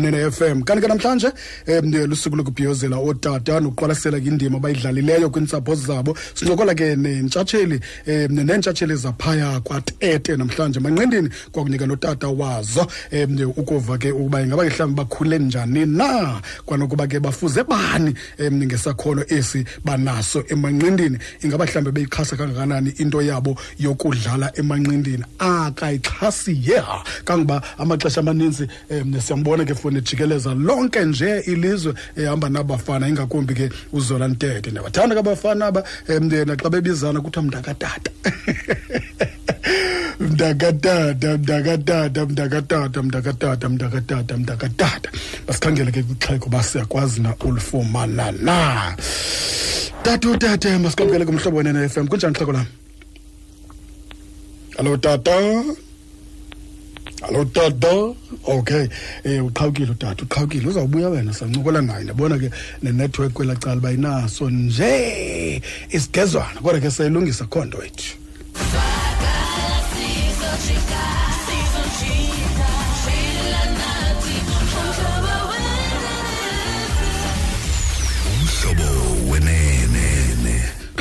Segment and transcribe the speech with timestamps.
[0.00, 1.32] nene FM kanti ke namhlanje
[1.68, 6.16] um lusuku lokubhiyozela ootata nokuqwalasela ke indima abayidlalileyo kwiintsapho zabo.
[6.34, 10.80] Sincokola ke nentshatsheli um neentshatsheli zaphaya kwatete namhlanje.
[10.80, 16.42] Manqendini kwakunika notata wazo um ukuva ke ukuba ingaba ke mhlawumbi bakhule njani na?
[16.66, 21.18] Kwanokuba ke bafuze bani um ngesakhono esi banaso emanqindini?
[21.42, 25.24] Ingaba mhlawumbi beyixhasa kangakanani into yabo yokudlala emanqindini?
[25.38, 33.08] Akayixhasi yeha kangoba amaxesha amaninzi um siyambona ke ifowuni jikeleza lonke nje ilizwe ehamba nabafana.
[33.08, 38.10] Ingakumbi ke uzola ntete ndiyabathanda ke abafana aba um naxa bebizana kuthiwa mntakatata.
[40.20, 45.10] Mntakatata mntakatata mntakatata mntakatata mntakatata mntakatata.
[45.46, 48.96] Basikhangele ke kwixheko uba siyakwazi na ulifumana na.
[50.02, 52.08] Tata utate masikhangele kumhlobo wenene f m.
[52.08, 52.66] Kunjani xheko lam
[54.76, 55.85] hallo tata.
[57.22, 58.14] Hallo tata.
[58.44, 58.88] Okay
[59.24, 60.68] eh uqhawukile utata uqhawukile.
[60.68, 62.04] Uzawubuya wena sancokola naye.
[62.04, 62.50] Ndabona ke
[62.82, 68.16] nenetwork kwela cala uba inaso nje isigezwana kodwa ke sayilungisa kho nto wethu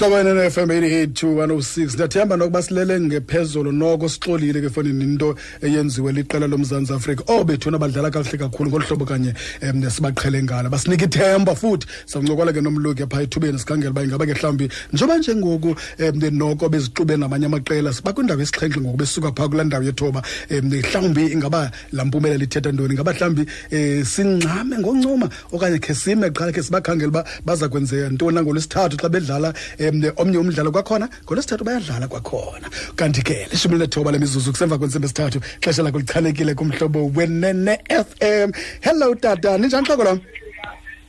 [0.09, 6.12] wenene hlobo yenene FM 882 ndiyathemba nokuba silele ngephezulu noko sixolile ke fonini into eyenziwe
[6.12, 7.23] liqela lomzantsi afrika.
[7.28, 10.70] Obethuna badlala kakuhle kakhulu ngolu hlobo kanye um sibaqhele ngalo.
[10.70, 11.88] Basinika ithemba futhi.
[12.06, 17.17] Sancokola ke nomluki phaa ethubeni sikhangela uba ingaba ke mhlawumbi njengoba njengoku um noko bezixube
[17.17, 22.06] namanye amaqela siba kwindawo yesixhenxe ngoku besuka phaa kulaa ndawo yethoba um mhlawumbi ingaba laa
[22.06, 22.94] mpumelelo ithetha ntoni?
[22.94, 28.36] Ingaba mhlawumbi um singxame ngoncuma okanye khe sime qala khe sibakhangela uba baza kwenzeka ntoni?
[28.36, 32.67] Nangolwesithathu xa bedlala um omnye umdlalo kwakhona ngolwesithathu bayadlala kwakhona.
[32.95, 38.51] Kanti ke lishumi lethoba lemizuzu kusemva kwentsimbi esithathu xesha lakho lichanekile kumhlobo wenene FM
[38.81, 40.19] hello tata ninjani hloko lam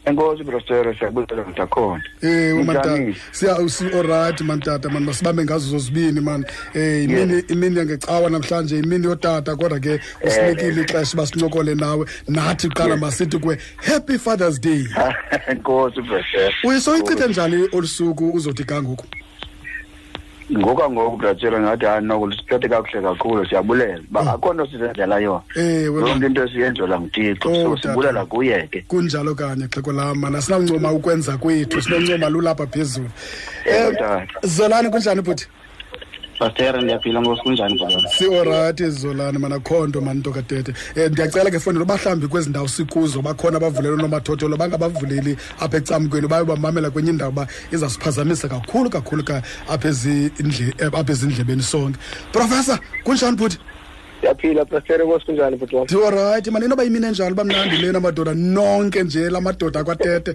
[0.06, 2.02] enkosi brostero siyabulela mntakhona.
[2.22, 3.16] Eh mantata Njani?
[3.32, 6.44] siya usi alright mantata man masibambe ngazo zozibini man.
[6.75, 12.06] Eh imini imini yangecawa namhlanje imini yotata kodwa ke usinikile ixesha basincokole nawe.
[12.28, 14.86] Nathi qala masithi kuwe happy father's day.
[15.50, 19.04] Enkosi brostero uyisoyichithe njani olusuku uzothi kangoku
[20.52, 24.00] ngokangoku brostero ngathi hayi noko lisiphethe kakuhle kakhulu siyabulela.
[24.10, 25.42] Uba akho nto sizenzela yona.
[25.56, 26.06] Man.
[26.08, 27.88] yonke into esiyenzelwa nguthixo Oh, so tata.
[27.88, 33.10] sibulela kuye ke kunjalo kanye xheko la mana sinakuncoma ukwenza kwethu sinoncoma lulapha phezulu.
[33.66, 35.48] Um zolani kunjani bhuti
[36.38, 38.08] Pastor ndiyaphila ngosi kunjani baba?
[38.08, 40.72] sioraythi zolani mana khonto mani nto katete.
[40.97, 46.44] Um ndiyacela ke fondelo bahlambi kwezi ndawo sikuzo bakhona abavulelo nomathotholo bangabavuleli apha ecamkweni baye
[46.44, 51.98] bamamela kwenye indawo uba izasiphazamisa kakhulu kakhulu ka apha ezindle- eh, apha ezindlebeni sonke.
[52.32, 53.58] Professor kunjani bhuti
[54.19, 55.84] Ndiyaphila Pastor ngosi kunjani bhuti wami?
[55.84, 60.34] ndiolrayithi mani inoba imini enjalo uba mnandi lena madoda nonke nje la madoda akwatete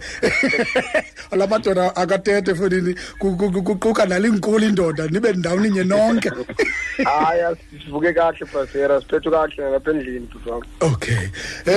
[1.38, 6.32] la madoda akwatete fondini ku- ku- ku- kuquka nalinkulu indoda nibe ndawuninye nonke
[7.06, 7.56] Hayi
[7.86, 10.66] sivuke kahle Pastor siphethe kahle lapha endlini bhuti wami.
[10.82, 11.28] okay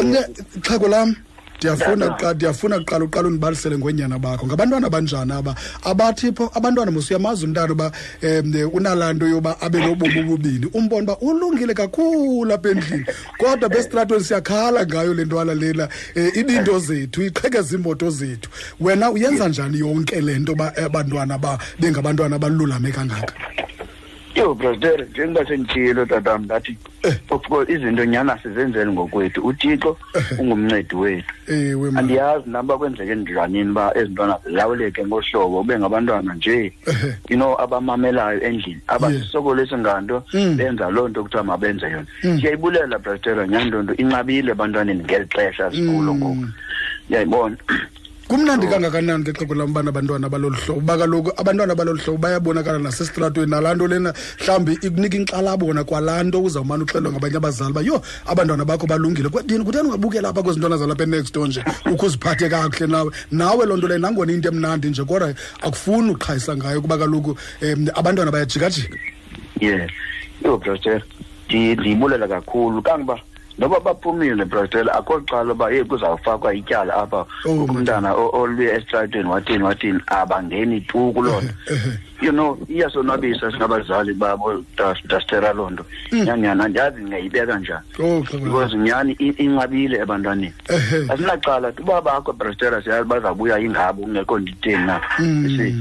[0.00, 0.14] um
[0.62, 1.16] xhego lam
[1.59, 4.47] ndiyafuna kuqa- ndiyafuna kuqala uqala undibalisele ngonyana bakho.
[4.47, 5.54] Ngabantwana banjani aba?
[5.84, 7.92] Abathi pho abantwana mosuyamazi umntana uba
[8.22, 13.06] um unalaa nto yoba abe nobomi obubini umbona uba ulungile kakhulu apha endlini
[13.38, 18.50] kodwa besitratweni siyakhala ngayo le ntwana lena um ibinto zethu iqhekeza iimoto zethu.
[18.81, 23.32] Wena uyenza njani yonke le nto uba abantwana ba bengabantwana abalulame kangaka?
[24.34, 27.14] Yo brostero njengoba senditshilo tatam ndathi Eh.
[27.30, 29.40] of course izinto nyana sizenzele ngokwethu.
[29.46, 29.96] Uthixo
[30.38, 31.32] ungumncedi wethu.
[31.48, 36.72] Ewe ma andiyazi naba kwenzeke endlwaneni uba ezi ntwana zilawuleke ngohlobo ube ngabantwana nje.
[36.86, 37.14] Ehe.
[37.28, 40.56] you know abamamelayo endlini abasisokolisi nganto Mm.
[40.56, 42.06] benza loo nto kuthiwa mabenze yona.
[42.20, 46.18] Siyayibulela brastelo nyani loo nto inqabile ebantwaneni ngeli xesha sikulo Mm.
[46.18, 46.46] ngoku
[47.10, 47.56] uyayibona?
[48.34, 50.80] Kumnandi kangakanani ke xhego lam ubana abantwana balolu hlobo?
[50.80, 54.12] Uba kaloku abantwana balolu hlobo bayabonakala nasesitratweni nalaa nto lena.
[54.40, 59.28] Mhlawumbi ikunika inkxalabo wona kwalaa nto uzawumane uxelwa ngabanye abazali uba yho abantwana bakho balungile.
[59.28, 61.64] Kwedini kutheni ungabukela apha kwezi ntwana zalapha enext door nje?
[61.86, 63.10] Ukho uziphathe kakuhle nawe.
[63.31, 67.87] Nawe loo nto leyo nangona into emnandi nje kodwa akufuni uqhayisa ngayo kuba kaloku um
[67.94, 68.98] abantwana bayajikajika.
[69.60, 69.90] Yes.
[70.44, 71.02] Yo brastelo
[71.48, 72.82] ndiyibulela kakhulu.
[72.82, 73.20] Kangoba
[73.58, 79.28] noba baphumile brastelo akho qala uba ye kuzawufakwa ityala apha Oh, umntana o- oluye esitratweni
[79.28, 81.52] wathini wathini abangeni tu kuloo nto.
[81.74, 81.98] Ehe.
[82.22, 84.64] you know iyasonwabisa singabazali babo
[85.08, 85.84] dastera loo nto.
[86.12, 87.84] Nyani nyani andiyazi ngayibeka njani.
[87.98, 90.52] Oh xhego lam because nyani i- inqabile ebantwaneni.
[90.68, 91.06] Ehe.
[91.12, 95.00] asinacala uba bakho brastera siyazi bazawubuya ingabo kungekho nditheni na?
[95.18, 95.44] Mm.
[95.44, 95.74] You see?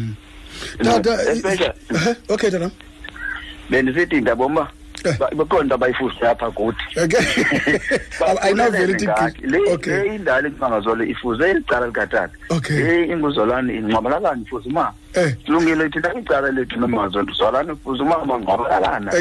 [0.83, 2.69] tata Especially- Ehe, okay tata.
[3.69, 4.67] Bendisithi ndabona
[5.01, 5.17] uba Eh.
[5.19, 6.85] Ba- bakhona into abayifuze apha kuthi.
[7.03, 7.79] Okay.
[8.41, 9.93] Ayinavele ithi Ngakho, gqi- le okay.
[10.03, 12.29] le indala ekumangazole ifuze icala likatata.
[12.49, 12.77] Okay.
[12.77, 15.35] le inguzolwane ingcwabalakani ifuze umama Eh.
[15.47, 19.11] lungile thina icala lethu nomangazole zolwane ifuze umama ngcwabalakana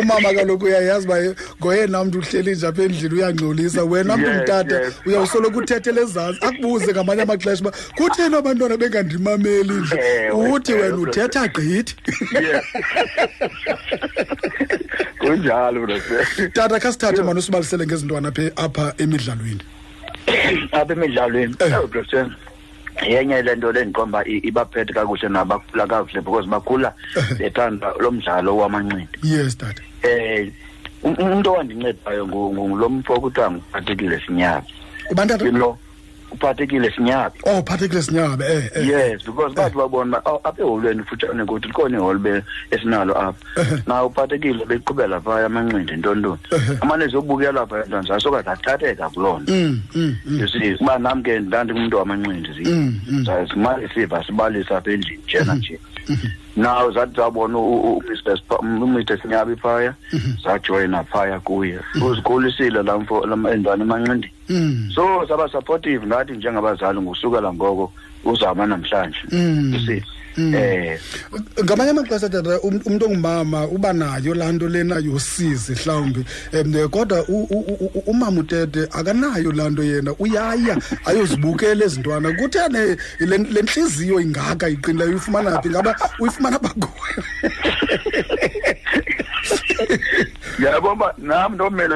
[0.00, 1.16] umama kaloku uyayazi uba
[1.60, 4.94] ngoyena mntu uhleli nje apha endlini uyangcolisa wena mntu Yes, ungutata yes.
[5.06, 10.96] uyawusoloko uthethele ezantsi akubuze ngamanye amaxesha uba kutheni abantwana bengandimameli nje Ewe, uthi ewe, wena
[10.96, 11.02] bro.
[11.10, 11.94] uthetha gqithi
[12.42, 12.62] Yeah.
[15.18, 19.60] kunjalo brother tata kha sithathe mani usibalisele ngezintwana apha apha emidlalweni
[20.72, 21.78] apha emidlalweni Eh.
[21.82, 22.30] oh, brother
[23.06, 26.92] yenye le nto le ndiqomba ibaphethe kakuhle nabakhula kakuhle because bakhula
[27.38, 29.82] bethanda lo mdlalo wamanqindi yes tata.
[30.02, 30.50] Eh
[31.02, 34.66] um- umuntu owandincedayo ngu- ngu- ngulo mfo kuthiwa nguphathekile sinyabi
[35.10, 35.78] ubani tata lo
[36.32, 41.02] uphathekile sinyabi oh phathekile sinyabe eh eh yes because bathi babona uba, "Oh, apha eholweni
[41.04, 43.38] futshane kuthi likhona ihholo be- esinalo apha.
[43.86, 46.38] Na uphathekile beqhubela phaya amanqindi ntontoni?
[46.80, 50.38] Amane ziyobukela phaya ntwana soka zathatheka kuloo nto mm mm mm.
[50.40, 53.26] You see kuba nam ke ndandingumntu wamanqindi Mm, mm.
[53.52, 55.78] simane siva sibalisa apha endlini njena nje.
[56.56, 59.94] Naw zathi zabona u- u- u- umr sinyabi phaya
[60.44, 61.78] zajoyina phaya kuye.
[62.02, 67.92] Uzikhulisile la mfo la- endwana emanqindini mm so saba supportive nathi njengabazali ngusukela ngoko
[68.24, 69.18] uzama namhlanje.
[69.32, 69.74] Mm.
[70.38, 70.54] You see Mm.
[70.54, 70.98] eh.
[71.64, 76.24] Ngamanye amaxesha tata um- umntu ongumama uba nayo laa nto lena yosizi mhlawumbi.
[76.52, 82.32] Um kodwa u- u- u- umama utete akanayo laa nto yena uyaya ayozibukela ezi ntwana.
[82.32, 85.68] Kuthene le le ntliziyo ingaka iqinileyo uyifumana phi?
[85.70, 87.22] Ngaba uyifumana bakuyo
[90.64, 91.94] yabo uba nam ndomele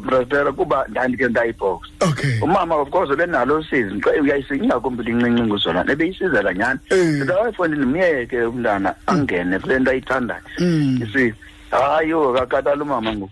[0.00, 1.80] brother kuba ndandike ndayibox.
[2.00, 2.40] Okay.
[2.42, 3.94] Umama of course benalo usizi.
[3.94, 4.54] Nqa- uyayisiza?
[4.64, 7.18] Ingakumbi lincinci nguzolana ebeyisizela nyhani Eh.
[7.18, 10.42] kodwa wayefondini myeke umntana angene kule nto ayithandayo.
[10.58, 10.98] Mm.
[11.00, 11.32] you see
[11.70, 13.30] hayi yho kakatala umama ngoku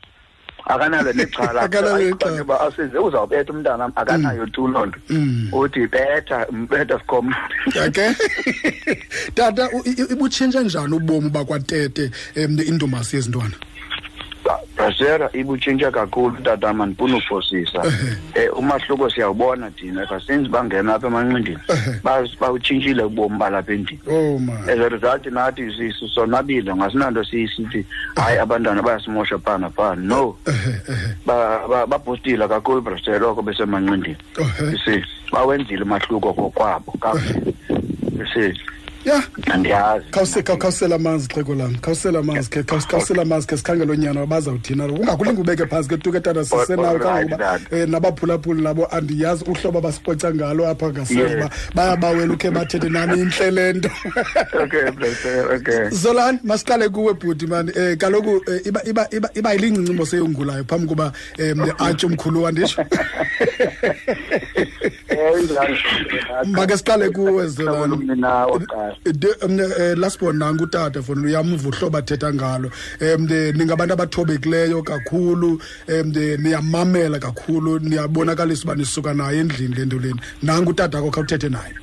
[0.67, 1.69] akanalo nexhala.
[1.69, 4.99] kanti uba asize uzawubetha umntana akanayo tu loo nto.
[5.09, 5.49] Mm.
[5.53, 7.35] uthi betha mbetha sikhom
[7.87, 8.11] okay
[9.35, 9.69] tata
[10.12, 13.55] ibutshintshe njani ubomi bakwatete um intomasi yezintwana?
[14.87, 21.58] Brasera ibutshintshe kakhulu tatama ndifuna ufosisa um umahluko siyawubona thina since bangena apha emanqindini
[22.40, 24.00] bawutshintshile ubomi balapha endlini.
[24.11, 27.87] Oh as a result nathi si- si- sonwabile ngasinanto sisithi
[28.17, 30.37] hayi abantwana bayasimosha phana phana no.
[31.26, 34.17] Ba- ba- babhustile kakhulu brasera oko besemanqindini
[34.84, 35.02] see
[35.32, 37.55] bawenzile umahluko kokwabo kakuhle.
[38.34, 38.52] See.
[39.05, 39.23] Ya.
[39.53, 40.05] Andiyazi.
[40.11, 44.27] Khawuse khaw- khawusela amanzi xhego lam khawusela amanzi ke khaw- khawusela amanzi ke sikhangele onyana
[44.27, 47.61] bazawuthina lo ungakulinga ubeke phantsi ke tuke tata sisenawo All right, kangangoba Dad.
[47.73, 51.35] um nabaphulaphuli nabo andiyazi uhlobo abasicoca ngalo apha ngaseva Yes.
[51.35, 53.91] uba bayabawela ukhe bathethe nami intle le nto.
[54.55, 55.91] Okay brasera okay.
[55.91, 57.73] Zolani masiqale kuwe bhuti mani.
[57.77, 62.83] Um kaloku eh, iba iba iba iba yilincincimo seyongulayo phambi koba um atye umkhulu wanditsho
[66.47, 67.44] make siqale kuwe
[69.79, 72.71] eh, lasibona nanku utata fona uyamva uhlobo athetha ngalo.
[73.00, 80.21] Um ningabantu abathobekileyo kakhulu um niyamamela kakhulu niyabonakalisa uba nisuka nayo endlini le nto leni
[80.43, 81.75] nanku utata akho khawuthethe naye?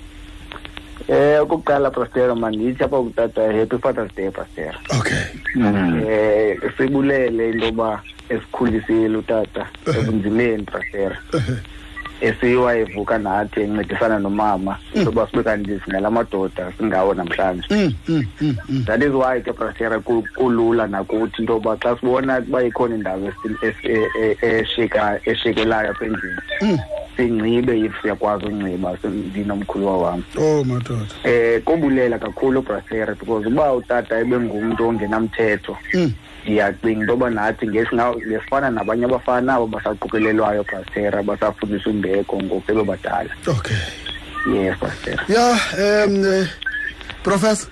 [1.07, 4.75] Eh ukuqala pastor mandithi apha kutata happy father's day pastor.
[4.99, 5.25] okay.
[5.55, 11.17] Eh sibulele into yoba esikhulisile utata ebunzimeni pastor.
[12.21, 17.67] Esiwa evuka nathi encedisana nomama soba sibe kanti singala madoda singawo namhlanje.
[17.69, 18.85] Mm, mm, mm, mm.
[18.85, 23.27] that is why ke brasera ku- kulula nakuthi into yoba xa sibona uba ikhona indawo
[23.29, 26.79] esi- esi- e- e- eshika eshekelayo apha endlini.
[27.19, 27.39] Mm.
[27.39, 31.05] sinxibe if siyakwazi unxiba ndinomkhuluwa wam oh madoda.
[31.23, 36.13] Eh kubulela kakhulu brasera because uba utata ebengumntu ongenamthetho Mm.
[36.43, 43.29] ndiyacinga into yoba nathi ngesina- ngesifana nabanye abafana abo basaqukelelwayo brasera basafundisa umbeko ngoku sebebadala
[43.47, 43.77] okay.
[44.53, 46.47] Yes brasera ya um
[47.23, 47.69] professor?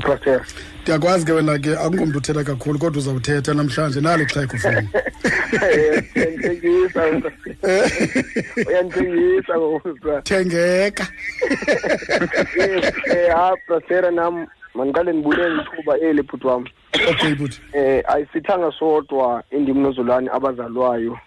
[0.00, 0.44] Brasera
[0.86, 4.00] ndiyakwazi ke wena ke akungomntu uthetha kakhulu kodwa uzawuthetha namhlanje.
[4.00, 4.88] Nalo ixhego foni
[6.16, 7.02] uyandithengisa
[8.68, 11.06] uyandithengisa ngokusa thengeka.
[12.56, 16.64] Yes eh ha brasera nam mandiqale ndibulele ithuba eli bhuti wam.
[17.10, 21.10] Okay buti eh ayisithanga sodwa indimnozolwane abazalwayo.
[21.10, 21.25] Mm, mm,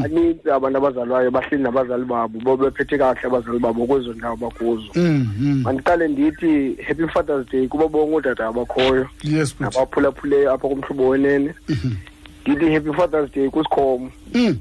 [0.00, 4.88] baninzi abantu abazalwayo bahleli nabazali babo bobephethe kakuhle abazali babo kwezo ndawo bakuzo.
[4.94, 5.62] Mm, mm.
[5.64, 9.06] mandiqale ndithi happy fathers day kuba bonke ootata abakhoyo
[9.60, 11.54] nabaphulaphuleyo apha kumhlobo wenene.
[12.46, 14.56] Ndithi happy fathers day kusikhomo Mm,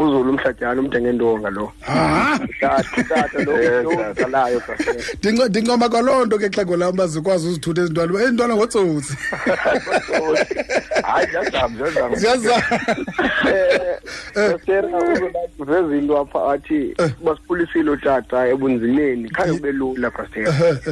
[0.00, 1.72] uzulu umhlatyana umntu engendonga lo.
[1.80, 4.10] Ha tata tata lo Yes, lo tata.
[4.10, 9.14] uqalayo brother Ndinco- ndincoma kwaloo nto ke xhego lam bazikwazi uzithutha ezintwana uba ezintwana ngotsotsi.
[11.02, 12.16] Hayi ziyazama ziyazama.
[12.16, 12.62] Ziyazama.
[13.48, 13.98] Eh
[14.66, 14.88] sera
[15.58, 20.84] uveza into apha athi basiphulisile utata ebunzimeni khange kube lula brother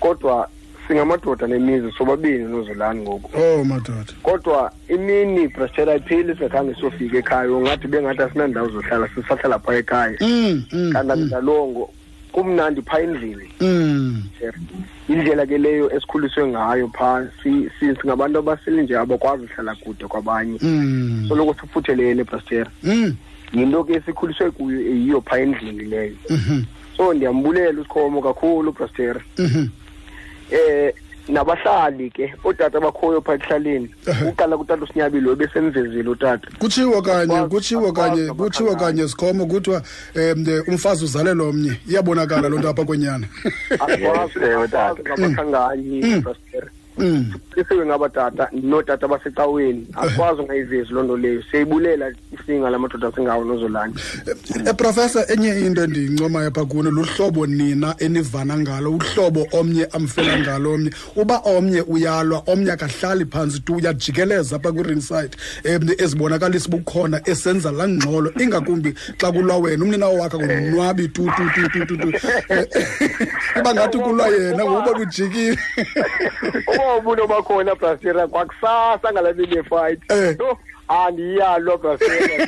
[0.00, 0.48] kodwa
[0.94, 7.86] singamadoda nemizi sobabini nozulani ngoku oh madoda kodwa imini brother ayipheli singakhange siyofika ekhaya ungathi
[7.88, 11.90] bengathi asinandawo zohlala sisahlala phaa ekhaya Mm, mm, kanti mm, andalongo
[12.32, 14.22] kumnandi phaa endlini mm.
[14.40, 14.54] Sir.
[15.08, 20.58] indlela ke leyo esikhuliswe ngayo phaa si- si- singabantu abasele nje abakwazi uhlala kude kwabanye
[20.62, 21.24] Mm.
[21.28, 23.14] soloko sifuthelene brother Mm.
[23.52, 26.62] yinto ke esikhuliswe kuyo eyiyo phaa endlini leyo Mhm.
[26.96, 29.66] so ndiyambulela usikhomo kakhulu brother Mhm.
[30.50, 30.94] Eh
[31.28, 33.88] nabahlali ke otata abakhoyo phaa ekuhlaleni
[34.28, 36.48] uqala kutata usinyabile webesemvezile utata.
[36.58, 39.82] Kutshiwo kanye kutshiwo kanye kutshiwo kanye sikhomo kuthiwa
[40.16, 41.80] um umfazi uzalela omnye.
[41.88, 43.26] Iyabonakala loo nto apha kwenyana
[43.70, 46.22] akwazi ngabakhanganyi
[47.60, 47.66] brother Mm.
[47.66, 51.42] isiwe ngabatata nootata basecaweni akwazi ungayivezi loo nto leyo.
[51.50, 53.94] Siyayibulela isinga lamadoda singawo nozolani
[54.66, 60.74] Eh, professor enye into endiyincomayo pha kuno luhlobo nina enivana ngalo uhlobo omnye amfela ngalo
[60.74, 60.90] omnye.
[61.16, 67.88] Uba omnye uyalwa omnye akahlali phantsi tu uyajikeleza apha kwi-ringside um ezibonakalisa bukhona esenza laa
[67.88, 69.84] ngxolo ingakumbi xa kulwa wena.
[69.84, 72.10] Umninawo wakhe ngonwabi tu tu tu tu tu tu.
[72.50, 72.66] Eh,
[73.58, 75.58] iba ngathi kulwa yena ngokuba kujikile
[76.74, 80.36] uba ubuno bakhona brasera kwakusasa ngala mini yefight Eh.
[80.38, 82.46] yho andiyalwa brasera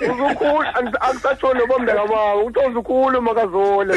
[0.12, 0.66] uzukhulu
[1.00, 3.94] angisatsho noba mntakamawo uthiwa uzukhulu makazole.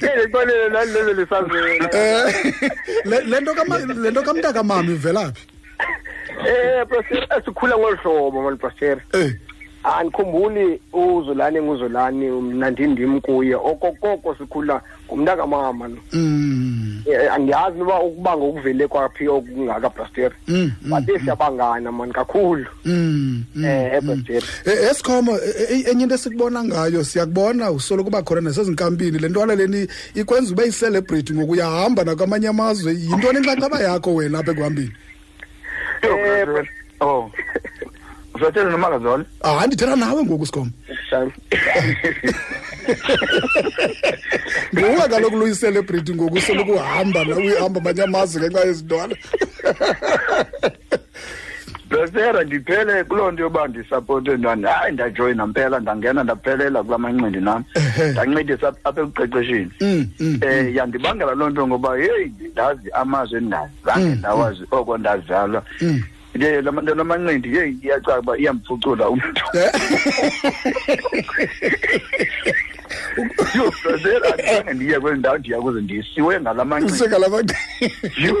[0.00, 1.90] Endixolele nani leze lisazela?
[3.04, 5.46] Um le nto nto kamntakamama ivelaphi
[6.38, 9.32] um brasera sikhula ngolu hlobo mani brasera um
[9.84, 13.54] andikhumbuli uzolani enguzolani mna ndindim kuye.
[13.54, 15.96] Okokoko sikhula ngumntakamama no.
[16.12, 22.66] Mm, Eh, andiyazi noba ukuba ngokuvele kwaphi okungaka brastere mm, mm, bade siyabangana mani kakhulu.
[22.84, 23.64] Mm, mm.
[23.64, 29.18] um ebrastere Eh, esikhomo eh, eh, enye into esikubona ngayo siyakubona usoloko uba khona nasezinkampini
[29.18, 32.92] le ntwana leni ikwenza ube yicelebrity ngoku uyahamba nakwamanye amazwe.
[32.92, 34.92] Yintoni inxaxheba yakho wena apha ekuhambeni?
[36.02, 36.46] Eh,
[37.00, 37.30] oh.
[38.34, 40.70] Usathela nomakazole hayi ndithetha nawe ngoku sikhomo
[44.78, 49.16] nguwe kaloku luyicelebrity ngoku usoloko uhamba na uyahamba amanye amazwe ngenxa yezintwana
[51.88, 57.64] Brasera ndiphele kuloo nto yoba ndisapote ntwana hayi ndajoyina mpela ndangena ndaphelela kula manqindi nam.
[58.10, 59.70] Ndancedisa apha ekuqeqesheni.
[59.80, 65.62] Mm, mm, um yandibangela loo nto ngoba heyi ndazi amazwi endingazange ndawazi oko ndazalwa.
[65.80, 66.02] Mm.
[66.34, 69.42] nje la manqindi yeyi iyacaba uba iyamphucula umntu
[73.82, 78.36] brasera andizange ndiye kwezi ndawo ndiya kuze ndisiwe ngala manqindi usekalama Yho,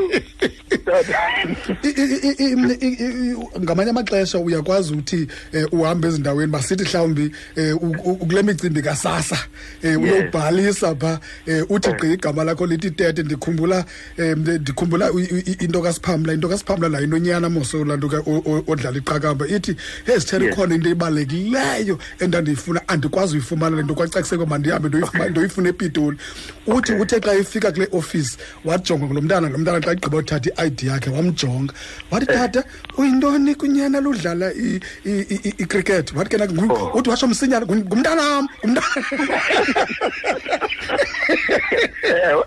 [0.84, 1.18] tata.
[1.82, 5.28] I- i- i- i- i- i- ngamanye amaxesha uyakwazi uthi
[5.72, 9.38] um uhambe ezindaweni basithi mhlawumbi um kule micimbi kasasa
[9.84, 11.20] um uyobhalisa pha
[11.68, 13.84] uthi gqi igama lakho lithi tete ndikhumbula
[14.18, 15.10] um ndikhumbula
[15.60, 18.16] into kasiphamla into kasiphamla nayo intonyana moso laa nto ke
[18.66, 20.54] odlala iqakamba ithi hey sithere Yes.
[20.54, 24.88] ikhona into ebalulekileyo endandiyifuna andikwazi uyifumana le nto kwacaciseke uba ndihambe
[25.30, 26.16] ndoyifuna epitoli.
[26.66, 30.82] Uthi uthe xa efika kule ofisi wajonga lo mntana lo mntana xa igqiba uthatha i-id
[30.82, 31.72] yakhe wamjonga.
[32.10, 32.64] Wathi tata
[32.98, 34.52] uyintoni kunyana ludlala
[35.58, 36.36] icricket wathi ke
[36.68, 36.98] Oh.
[36.98, 38.86] uthi watsho msinyana "Ngum- ngumntanam ngumntana
[42.02, 42.44] Ewe.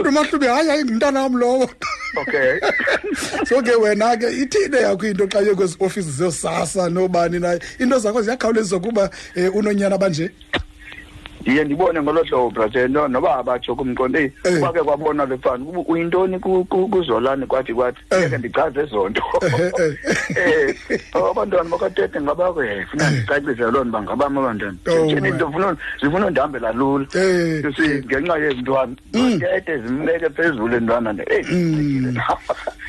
[0.00, 1.70] uthi umahlubi hayi hayi ngumntanam lowo.
[2.16, 2.60] Okay.
[3.46, 7.98] So ke wena ke ithine yakho into xa ye kwezi ofisi zesasa nobani naye into
[7.98, 10.30] zakho ziyakhawulezisa kuba um unonyana banje
[11.40, 14.54] ndiye ndibone ngolo hlobo brate no noba abatsho kumqondo eyi Eh.
[14.60, 18.00] kuba ke kwabona le fani kuba uyintoni ku- ku- kuzolani kwathi kwathi?
[18.10, 18.22] Eh.
[18.26, 19.94] eke ndichaze ezo nto Eh, eh.
[20.90, 25.20] Eh, oh, abantwana bakatete ngabakho ye funa ndicacise loo nto uba ngabam abantwana Oh, Nje
[25.20, 25.28] my.
[25.28, 27.06] into funa zifuna undihambela lula.
[27.14, 27.64] Eh.
[27.76, 28.94] See, ngenxa yezintwana.
[29.12, 32.16] Tete zimbeke phezulu entwana nto eyi Mm.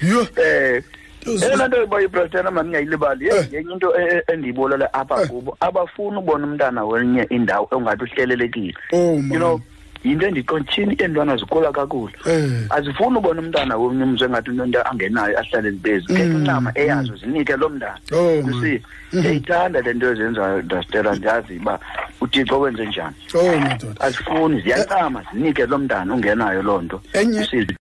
[1.26, 1.32] Yho.
[1.34, 3.48] eh Uz- eyona nto bayipresident ama ndingayilibali Eh.
[3.52, 5.58] yenye into e- endiyibolela apha kubo.
[5.60, 8.74] Abafuni ubona umntana wenye indawo ongathi uhlelelekile.
[8.94, 9.38] Oh, you man.
[9.40, 9.62] know
[10.04, 12.14] yinto endiqontshini entwana zikhula kakuhle.
[12.26, 12.66] Eh.
[12.70, 17.70] azifuni ubona umntana womnye umzi engathi unento angenayo ahlale libezi khetha uncama eyazo zinike lo
[17.70, 17.98] mntana.
[18.12, 18.62] Oh, You man.
[18.62, 18.82] see,
[19.14, 21.16] ndiyayithanda le nto ezenzayo ndastela.
[21.16, 21.80] Ndiyazi uba
[22.22, 23.16] uthixo wenze njani.
[23.36, 27.02] Oh madoda azifuni ziyancama zinike lo mntana ungenayo loo nto.
[27.14, 27.78] Enye- You see,